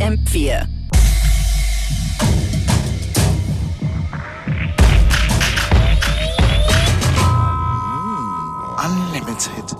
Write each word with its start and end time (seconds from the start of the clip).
FM4. 0.00 0.66
Unlimited. 8.80 9.77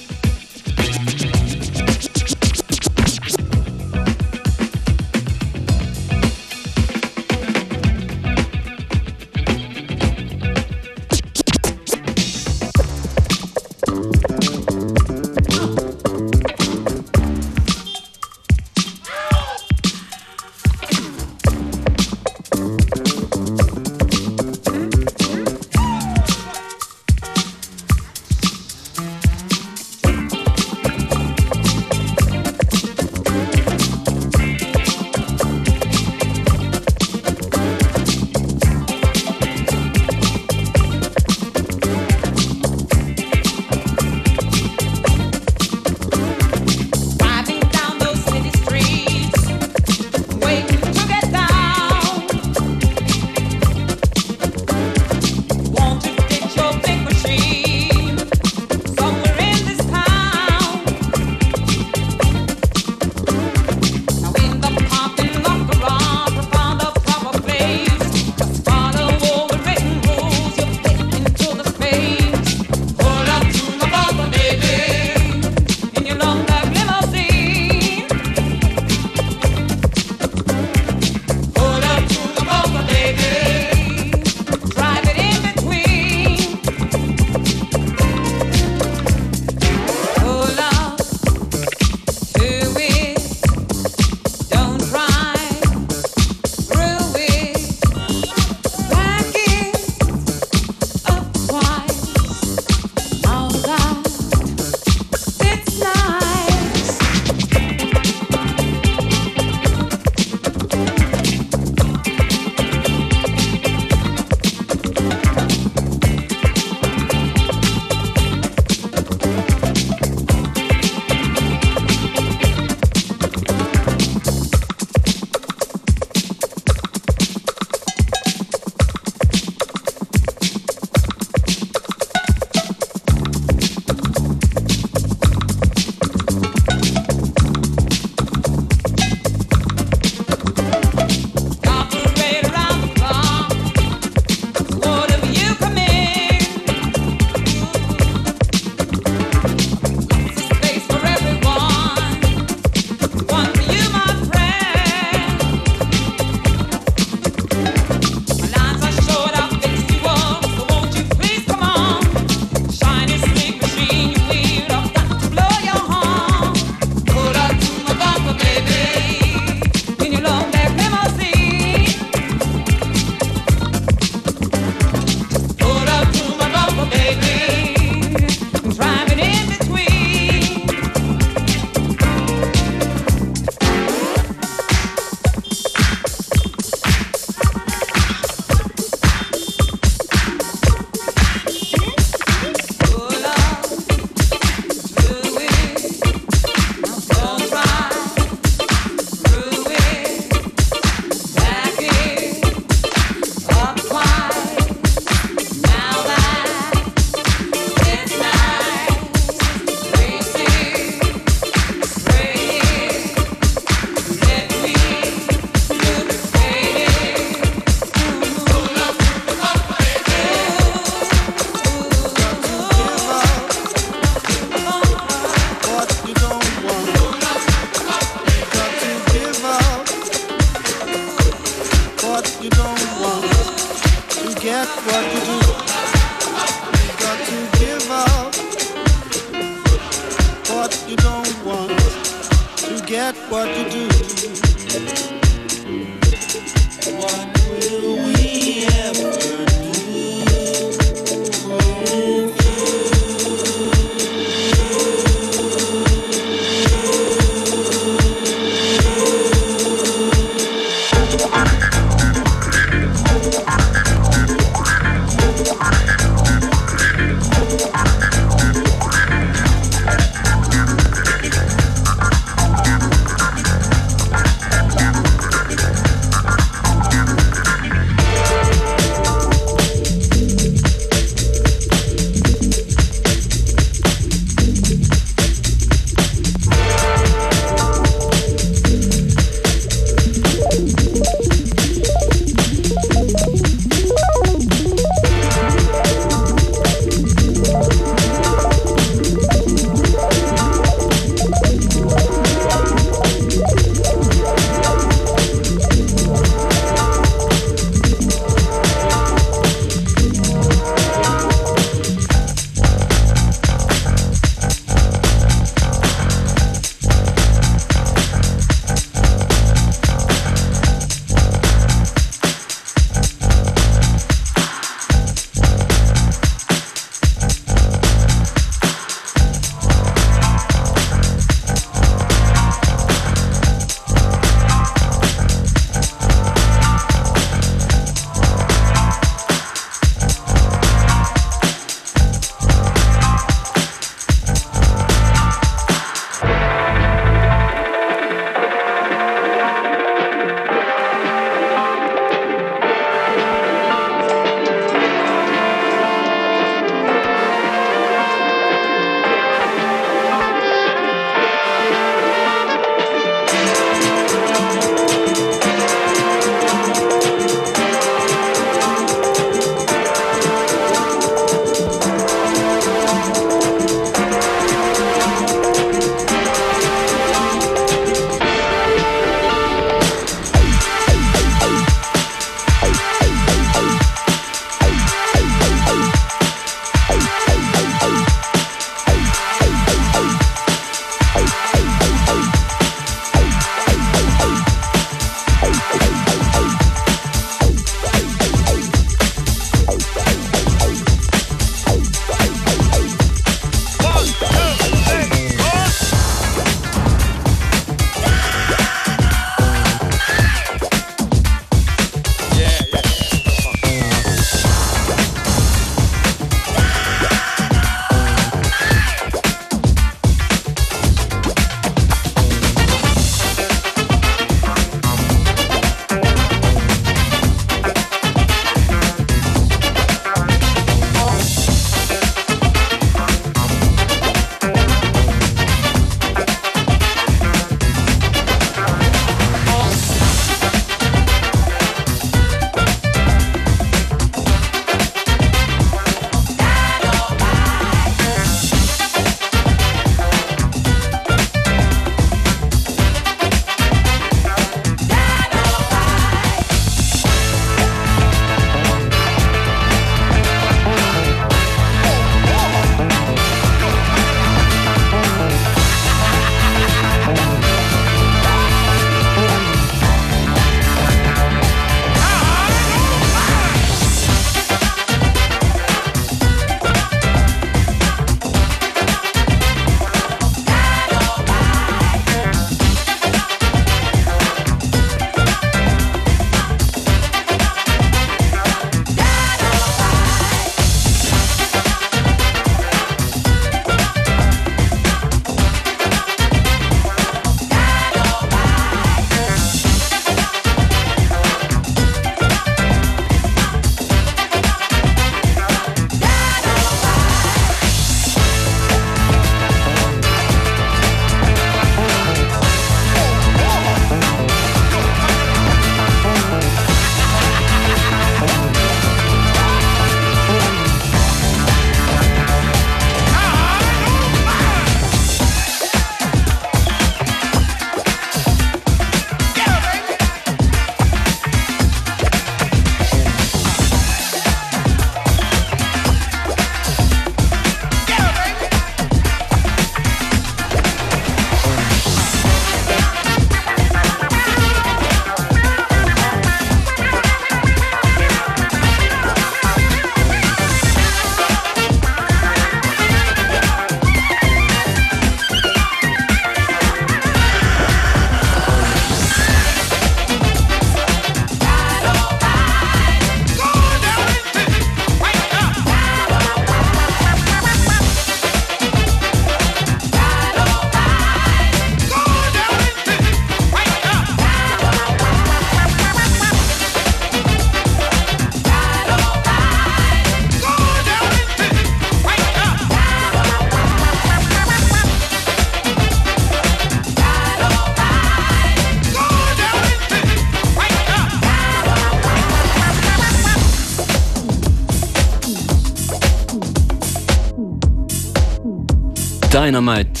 Dynamite, 599.44 600.00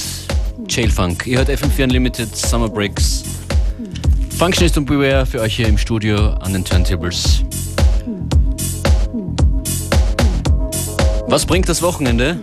Jailfunk. 0.70 1.26
Ihr 1.26 1.36
hört 1.36 1.50
FM4 1.50 1.84
Unlimited, 1.84 2.34
Summer 2.34 2.66
Breaks. 2.66 3.24
Functionist 4.38 4.78
und 4.78 4.86
Beware 4.86 5.26
für 5.26 5.42
euch 5.42 5.56
hier 5.56 5.68
im 5.68 5.76
Studio 5.76 6.30
an 6.40 6.54
den 6.54 6.64
Turntables. 6.64 7.42
Was 11.26 11.44
bringt 11.44 11.68
das 11.68 11.82
Wochenende? 11.82 12.40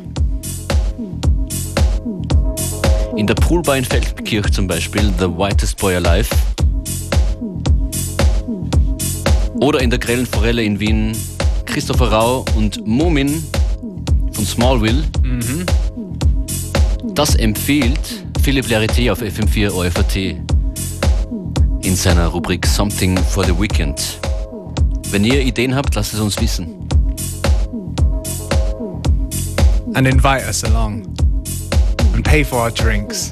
In 3.16 3.26
der 3.26 3.34
Poolbar 3.34 3.78
in 3.78 3.86
Feldkirch 3.86 4.52
zum 4.52 4.68
Beispiel, 4.68 5.12
The 5.18 5.26
Whitest 5.26 5.80
Boy 5.80 5.96
Alive. 5.96 6.30
Oder 9.60 9.82
in 9.82 9.90
der 9.90 9.98
Grellen 9.98 10.28
Forelle 10.28 10.64
in 10.64 10.80
Wien, 10.80 11.18
Christopher 11.66 12.12
Rau 12.12 12.46
und 12.56 12.86
Mumin 12.86 13.44
von 14.34 14.46
Smallville. 14.46 15.04
Mhm. 15.24 15.66
Das 17.22 17.36
empfiehlt 17.36 18.26
Philipp 18.42 18.66
Larité 18.66 19.12
auf 19.12 19.22
FM4 19.22 19.70
OFAT 19.70 20.16
in 21.84 21.96
seiner 21.96 22.26
Rubrik 22.26 22.66
Something 22.66 23.16
for 23.16 23.46
the 23.46 23.56
Weekend. 23.60 24.20
Wenn 25.12 25.24
ihr 25.24 25.40
Ideen 25.40 25.76
habt, 25.76 25.94
lasst 25.94 26.16
es 26.16 26.20
uns 26.20 26.42
wissen. 26.42 26.74
And 29.94 30.08
invite 30.08 30.48
us 30.48 30.64
along. 30.64 31.04
And 32.16 32.24
pay 32.24 32.44
for 32.44 32.64
our 32.64 32.72
drinks. 32.72 33.30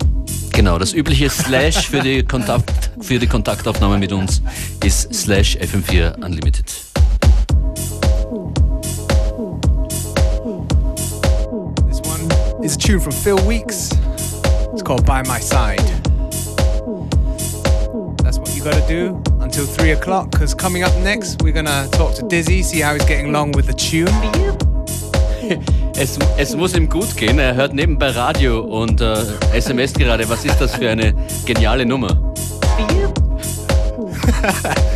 Genau, 0.52 0.78
das 0.78 0.94
übliche 0.94 1.28
Slash 1.28 1.88
für 1.88 2.02
die, 2.02 2.22
Kontakt, 2.22 2.92
für 3.02 3.18
die 3.18 3.26
Kontaktaufnahme 3.26 3.98
mit 3.98 4.12
uns 4.12 4.44
ist 4.86 5.12
Slash 5.12 5.58
FM4 5.58 6.24
Unlimited. 6.24 6.89
Is 12.70 12.76
a 12.76 12.80
tune 12.80 13.00
from 13.00 13.14
Phil 13.14 13.44
Weeks. 13.48 13.90
It's 14.74 14.84
called 14.84 15.06
By 15.06 15.24
My 15.24 15.40
Side. 15.40 15.80
That's 18.24 18.38
what 18.38 18.56
you 18.56 18.64
gotta 18.64 18.86
do 18.88 19.22
until 19.40 19.66
3 19.66 19.92
o'clock, 19.92 20.30
because 20.30 20.54
coming 20.54 20.84
up 20.84 20.96
next, 20.98 21.42
we're 21.42 21.54
gonna 21.54 21.88
talk 21.92 22.14
to 22.16 22.28
Dizzy, 22.28 22.62
see 22.62 22.82
how 22.82 22.94
he's 22.94 23.06
getting 23.06 23.30
along 23.30 23.54
with 23.54 23.66
the 23.66 23.74
tune. 23.74 24.14
Es, 25.96 26.20
es 26.38 26.56
muss 26.56 26.76
ihm 26.76 26.88
gut 26.88 27.18
gehen. 27.18 27.40
Er 27.40 27.56
hört 27.56 27.74
nebenbei 27.74 28.12
Radio 28.12 28.62
und 28.62 29.02
äh, 29.02 29.18
SMS 29.54 29.92
gerade. 29.92 30.30
Was 30.30 30.46
ist 30.46 30.62
das 30.62 30.76
für 30.76 30.92
eine 30.92 31.14
geniale 31.46 31.86
Nummer? 31.86 32.08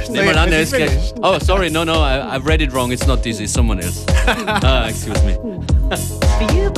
ich 0.01 0.09
nehme 0.09 0.27
mal 0.27 0.37
an, 0.37 0.53
er 0.53 0.61
ist 0.61 0.73
gleich. 0.73 1.13
Oh, 1.21 1.37
sorry, 1.39 1.69
no, 1.69 1.83
no, 1.83 1.95
I, 1.95 2.21
I've 2.33 2.45
read 2.45 2.61
it 2.61 2.71
wrong. 2.71 2.93
It's 2.93 3.05
not 3.05 3.21
Dizzy, 3.21 3.47
someone 3.47 3.81
else. 3.81 4.05
ah, 4.27 4.87
excuse 4.87 5.21
me. 5.25 5.37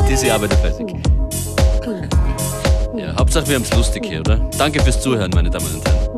Dizzy 0.09 0.29
arbeitet 0.29 0.59
fleißig. 0.59 0.95
Ja, 2.97 3.15
Hauptsache 3.17 3.47
wir 3.47 3.55
haben 3.55 3.63
es 3.63 3.73
lustig 3.75 4.05
hier, 4.05 4.21
oder? 4.21 4.37
Danke 4.57 4.81
fürs 4.81 5.01
Zuhören, 5.01 5.31
meine 5.33 5.49
Damen 5.49 5.65
und 5.65 5.87
Herren. 5.87 6.14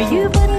You've 0.00 0.32
been 0.32 0.53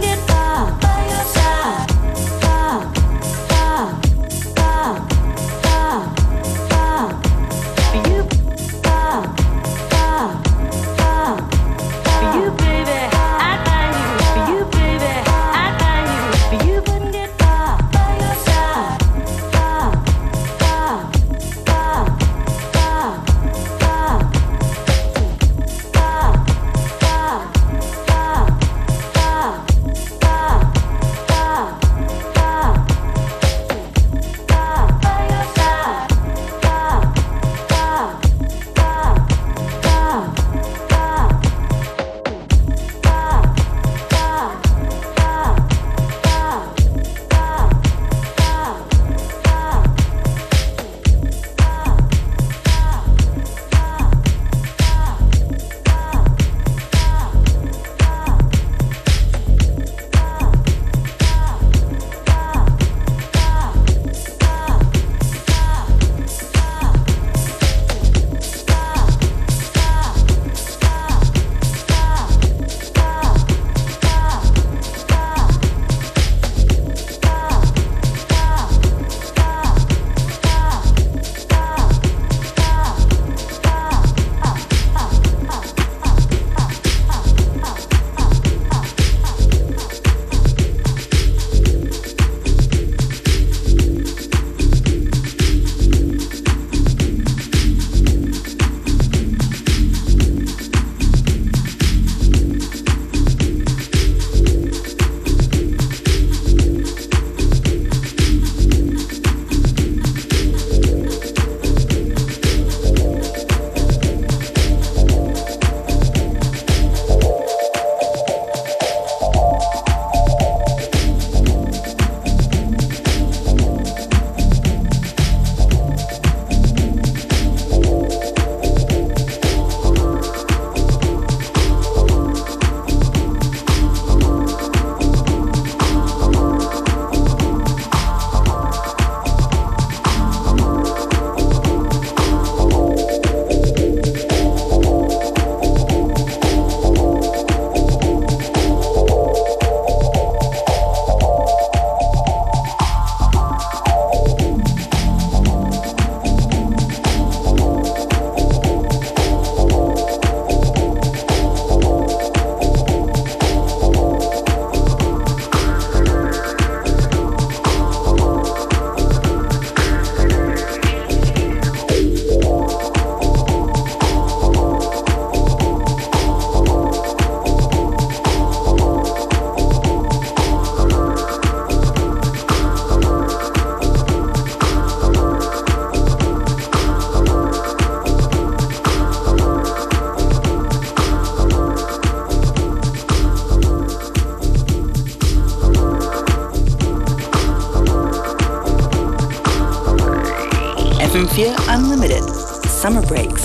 Breaks. 203.07 203.41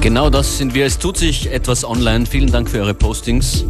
Genau 0.00 0.30
das 0.30 0.58
sind 0.58 0.74
wir. 0.74 0.86
Es 0.86 0.98
tut 0.98 1.16
sich 1.16 1.50
etwas 1.50 1.84
online. 1.84 2.26
Vielen 2.26 2.52
Dank 2.52 2.68
für 2.68 2.80
eure 2.80 2.94
Postings. 2.94 3.64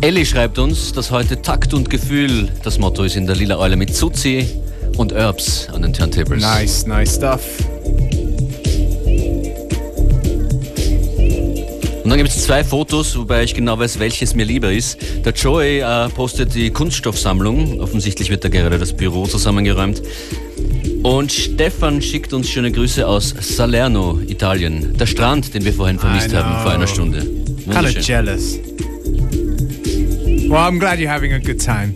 Ellie 0.00 0.26
schreibt 0.26 0.58
uns, 0.58 0.92
dass 0.92 1.10
heute 1.10 1.40
Takt 1.40 1.72
und 1.74 1.88
Gefühl 1.88 2.50
das 2.64 2.78
Motto 2.78 3.04
ist 3.04 3.16
in 3.16 3.26
der 3.26 3.36
Lila 3.36 3.58
Eule 3.58 3.76
mit 3.76 3.94
Zuzi 3.94 4.48
und 4.96 5.12
Herbs 5.12 5.68
an 5.72 5.82
den 5.82 5.92
Turntables. 5.92 6.42
Nice, 6.42 6.86
nice 6.86 7.14
stuff. 7.14 7.42
Dann 12.12 12.18
gibt 12.18 12.28
es 12.28 12.44
zwei 12.44 12.62
Fotos, 12.62 13.16
wobei 13.16 13.42
ich 13.42 13.54
genau 13.54 13.78
weiß, 13.78 13.98
welches 13.98 14.34
mir 14.34 14.44
lieber 14.44 14.70
ist. 14.70 14.98
Der 15.24 15.32
Joey 15.32 15.78
äh, 15.78 16.10
postet 16.10 16.54
die 16.54 16.68
Kunststoffsammlung. 16.68 17.80
Offensichtlich 17.80 18.28
wird 18.28 18.44
da 18.44 18.50
gerade 18.50 18.78
das 18.78 18.92
Büro 18.92 19.26
zusammengeräumt. 19.26 20.02
Und 21.02 21.32
Stefan 21.32 22.02
schickt 22.02 22.34
uns 22.34 22.50
schöne 22.50 22.70
Grüße 22.70 23.08
aus 23.08 23.34
Salerno, 23.40 24.20
Italien. 24.28 24.94
Der 24.98 25.06
Strand, 25.06 25.54
den 25.54 25.64
wir 25.64 25.72
vorhin 25.72 25.98
vermisst 25.98 26.34
haben, 26.34 26.62
vor 26.62 26.72
einer 26.72 26.86
Stunde. 26.86 27.20
Kind 27.20 27.96
of 27.96 28.06
jealous. 28.06 28.58
Well, 30.50 30.58
I'm 30.58 30.78
glad 30.78 30.98
you're 30.98 31.08
having 31.08 31.32
a 31.32 31.38
good 31.38 31.58
time. 31.58 31.94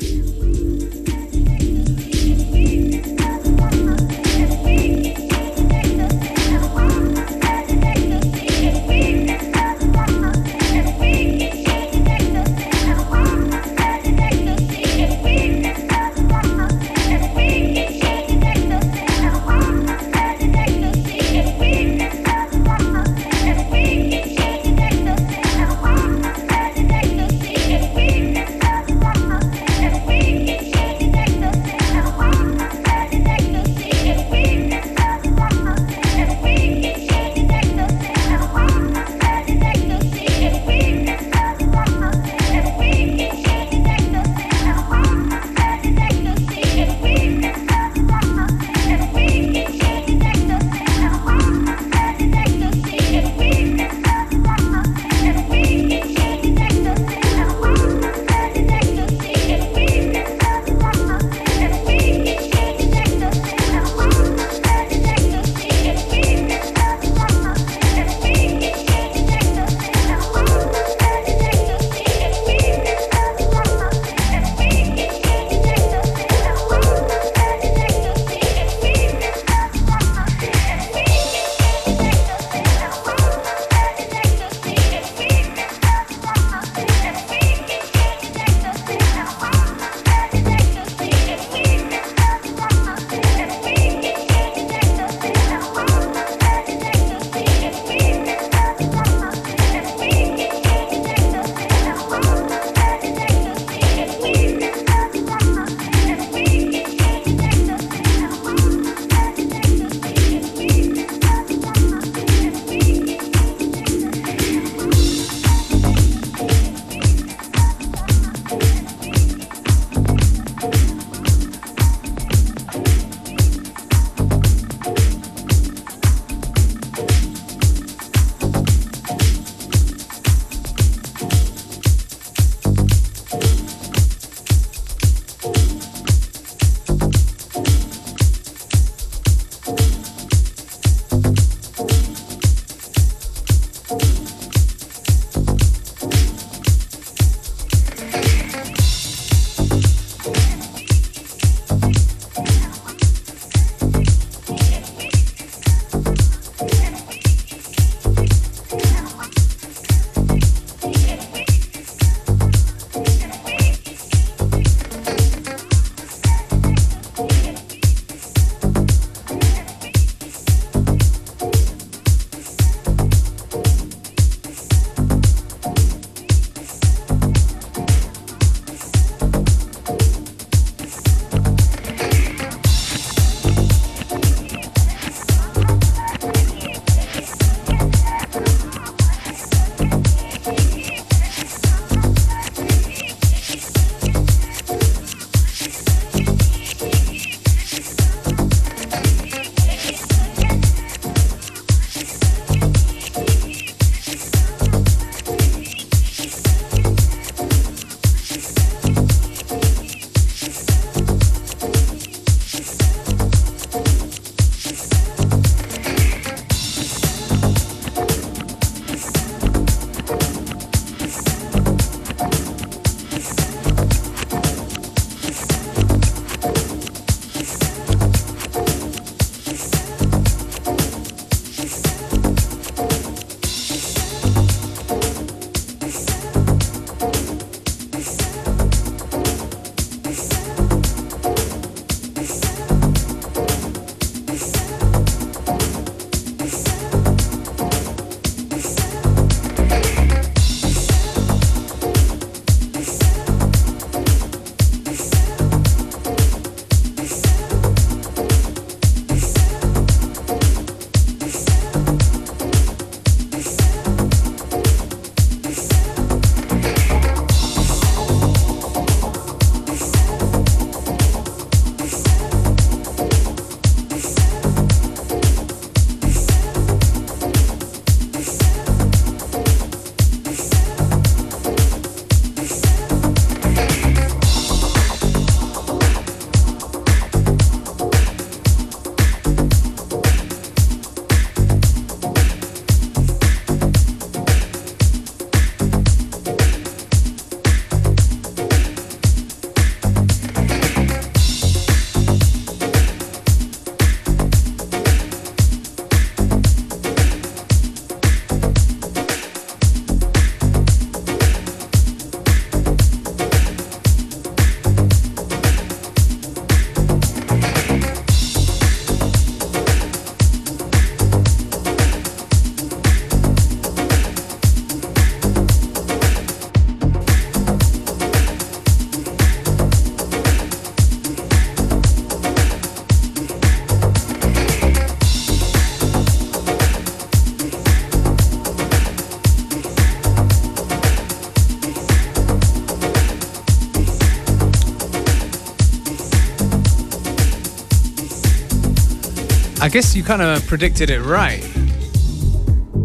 Guess 349.77 349.95
you 349.95 350.03
kind 350.03 350.23
of 350.23 350.43
predicted 350.47 350.89
it 350.89 351.03
right. 351.03 351.45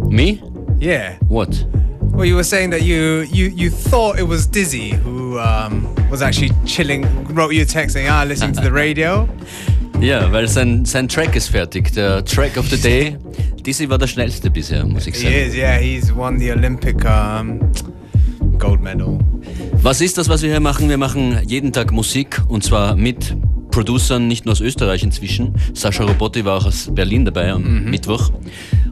Me? 0.09 0.43
Yeah. 0.77 1.17
What? 1.29 1.65
Well, 2.01 2.25
you 2.25 2.35
were 2.35 2.43
saying 2.43 2.71
that 2.71 2.81
you 2.81 3.21
you 3.31 3.45
you 3.55 3.69
thought 3.69 4.19
it 4.19 4.27
was 4.27 4.45
Dizzy 4.45 4.89
who 4.89 5.39
um, 5.39 5.87
was 6.09 6.21
actually 6.21 6.51
chilling, 6.65 7.05
wrote 7.33 7.53
you 7.53 7.61
a 7.61 7.65
text 7.65 7.93
saying, 7.93 8.09
"Ah, 8.09 8.25
listening 8.27 8.53
to 8.55 8.61
the 8.61 8.71
radio." 8.71 9.29
Ja, 10.01 10.31
weil 10.31 10.47
sein, 10.47 10.83
sein 10.83 11.07
Track 11.07 11.35
ist 11.35 11.49
fertig. 11.49 11.93
Der 11.93 12.25
Track 12.25 12.57
of 12.57 12.67
the 12.69 12.77
Day. 12.77 13.15
Dizzy 13.65 13.87
war 13.87 13.99
der 13.99 14.07
schnellste 14.07 14.49
bisher, 14.49 14.83
muss 14.83 15.05
ich 15.05 15.15
He 15.15 15.21
sagen. 15.21 15.35
is, 15.35 15.55
yeah. 15.55 15.77
He's 15.77 16.13
won 16.13 16.39
the 16.39 16.51
Olympic 16.51 17.05
um, 17.05 17.59
gold 18.57 18.81
medal. 18.81 19.19
Was 19.83 20.01
ist 20.01 20.17
das, 20.17 20.27
was 20.27 20.41
wir 20.41 20.49
hier 20.49 20.59
machen? 20.59 20.89
Wir 20.89 20.97
machen 20.97 21.37
jeden 21.47 21.71
Tag 21.71 21.91
Musik 21.91 22.41
und 22.49 22.63
zwar 22.63 22.95
mit 22.95 23.35
Producern, 23.71 24.27
nicht 24.27 24.45
nur 24.45 24.51
aus 24.51 24.61
Österreich 24.61 25.01
inzwischen. 25.03 25.55
Sascha 25.73 26.03
Robotti 26.03 26.43
war 26.45 26.57
auch 26.57 26.65
aus 26.65 26.89
Berlin 26.93 27.25
dabei 27.25 27.51
am 27.51 27.85
Mittwoch. 27.85 28.29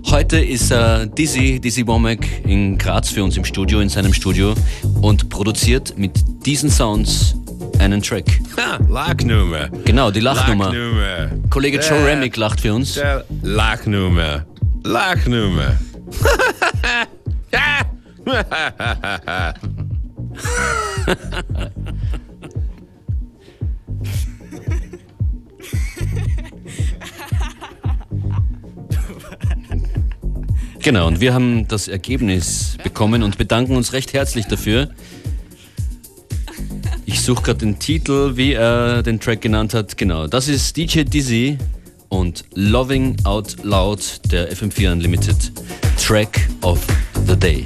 Heute 0.09 0.39
ist 0.39 0.71
äh, 0.71 1.07
Dizzy, 1.07 1.59
Dizzy 1.59 1.86
Womack 1.86 2.25
in 2.45 2.77
Graz 2.77 3.09
für 3.09 3.23
uns 3.23 3.38
im 3.38 3.43
Studio, 3.45 3.82
in 3.82 3.89
seinem 3.89 4.13
Studio 4.13 4.55
und 5.01 5.30
produziert 5.30 5.97
mit 5.97 6.11
diesen 6.45 6.69
Sounds 6.69 7.36
einen 7.80 8.01
Track. 8.01 8.25
Ha, 8.57 8.80
Lachnummer. 8.89 9.69
Genau, 9.86 10.09
die 10.11 10.21
Lachnummer. 10.21 10.65
Lachnummer. 10.73 11.30
Kollege 11.49 11.80
Joe 11.80 11.99
Der- 11.99 12.05
Remick 12.07 12.38
lacht 12.38 12.61
für 12.61 12.73
uns. 12.73 12.93
Der 12.95 13.25
Lachnummer. 13.43 14.45
Lachnummer. 14.84 15.77
Genau, 30.82 31.07
und 31.07 31.19
wir 31.19 31.34
haben 31.34 31.67
das 31.67 31.88
Ergebnis 31.88 32.77
bekommen 32.84 33.21
und 33.21 33.38
bedanken 33.38 33.75
uns 33.75 33.93
recht 33.93 34.13
herzlich 34.13 34.45
dafür. 34.45 34.89
Ich 37.05 37.21
suche 37.21 37.43
gerade 37.43 37.59
den 37.59 37.80
Titel, 37.80 38.38
wie 38.38 38.53
er 38.53 39.03
den 39.03 39.19
Track 39.19 39.41
genannt 39.41 39.73
hat. 39.73 39.97
Genau, 39.97 40.27
das 40.27 40.47
ist 40.47 40.77
DJ 40.77 41.03
Dizzy 41.03 41.57
und 42.07 42.45
Loving 42.53 43.17
Out 43.25 43.57
Loud, 43.63 44.21
der 44.32 44.53
FM4 44.53 44.93
Unlimited 44.93 45.51
Track 45.97 46.47
of 46.61 46.80
the 47.27 47.36
Day. 47.36 47.65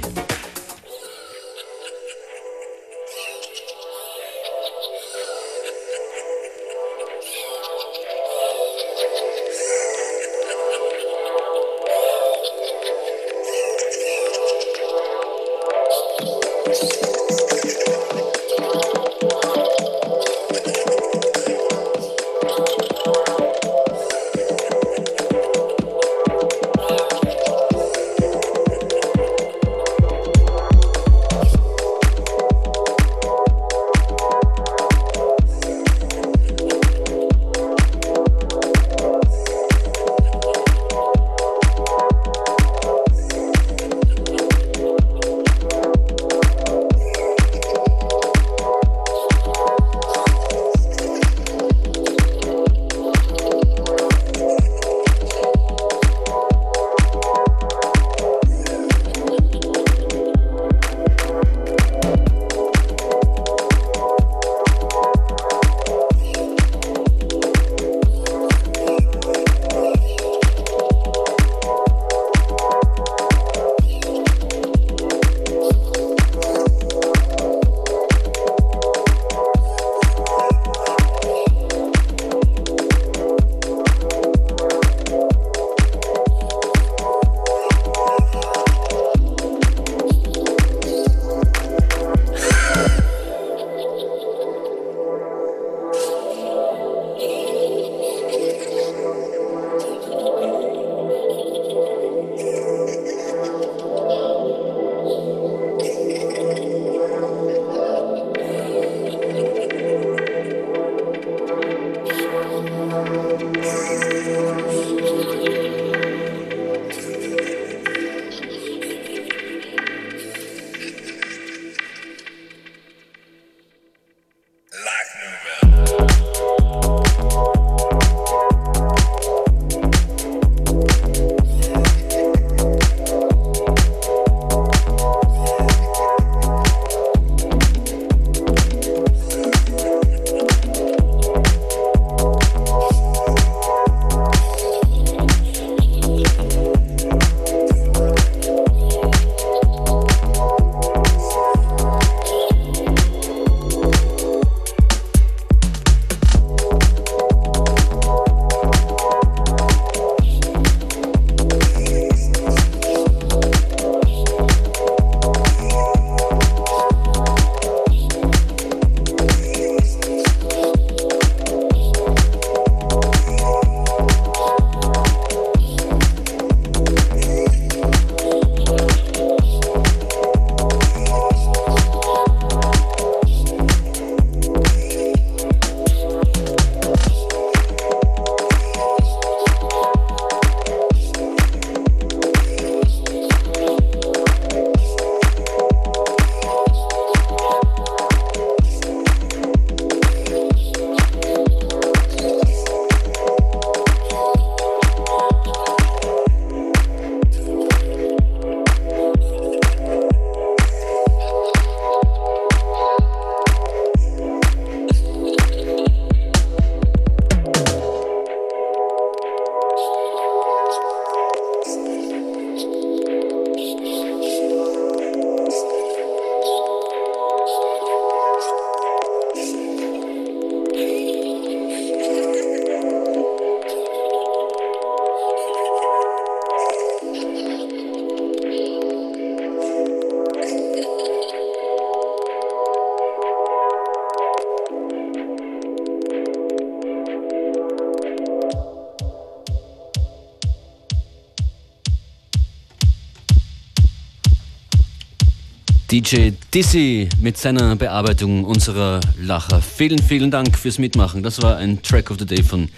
DJ 255.94 256.32
Dizzy 256.52 257.08
mit 257.20 257.38
seiner 257.38 257.76
Bearbeitung 257.76 258.44
unserer 258.44 258.98
Lacher. 259.16 259.62
Vielen, 259.62 260.00
vielen 260.00 260.28
Dank 260.28 260.58
fürs 260.58 260.78
Mitmachen. 260.78 261.22
Das 261.22 261.40
war 261.40 261.58
ein 261.58 261.80
Track 261.82 262.10
of 262.10 262.16
the 262.18 262.26
Day 262.26 262.42
von 262.42 262.68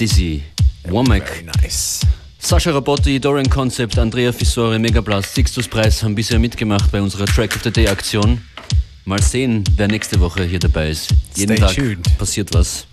Dizzy 0.00 0.42
Womack. 0.84 1.44
Nice. 1.60 2.00
Sascha 2.38 2.70
Robotti, 2.70 3.20
Dorian 3.20 3.50
Concept, 3.50 3.98
Andrea 3.98 4.32
Fissore, 4.32 4.78
Megablast, 4.78 5.34
Sixtus 5.34 5.68
Preis 5.68 6.02
haben 6.02 6.14
bisher 6.14 6.38
mitgemacht 6.38 6.90
bei 6.90 7.02
unserer 7.02 7.26
Track 7.26 7.54
of 7.54 7.62
the 7.62 7.70
Day 7.70 7.88
Aktion. 7.88 8.40
Mal 9.04 9.20
sehen, 9.20 9.64
wer 9.76 9.88
nächste 9.88 10.18
Woche 10.18 10.42
hier 10.44 10.58
dabei 10.58 10.88
ist. 10.88 11.10
Jeden 11.36 11.58
Stay 11.58 11.66
Tag 11.66 11.74
tuned. 11.74 12.16
passiert 12.16 12.54
was. 12.54 12.86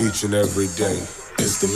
each 0.00 0.24
and 0.24 0.34
every 0.34 0.68
day. 0.76 0.98
It's 1.38 1.58
the. 1.60 1.68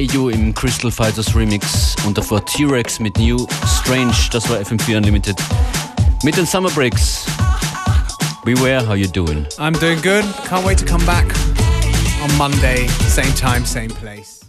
Hey 0.00 0.08
You 0.14 0.30
im 0.30 0.54
Crystal 0.54 0.90
Fighters 0.90 1.36
Remix 1.36 1.94
und 2.06 2.16
davor 2.16 2.42
T-Rex 2.42 3.00
mit 3.00 3.18
New 3.18 3.46
Strange, 3.82 4.14
das 4.32 4.48
war 4.48 4.56
FM4 4.56 4.96
Unlimited. 4.96 5.36
Mit 6.22 6.38
den 6.38 6.46
Summer 6.46 6.70
Breaks. 6.70 7.26
Beware 8.42 8.80
how 8.88 8.94
you 8.94 9.06
doing. 9.06 9.44
I'm 9.58 9.78
doing 9.78 10.00
good. 10.00 10.24
Can't 10.48 10.64
wait 10.64 10.78
to 10.78 10.86
come 10.86 11.04
back 11.04 11.26
on 12.22 12.34
Monday, 12.38 12.88
same 13.08 13.34
time, 13.34 13.66
same 13.66 13.90
place. 13.90 14.39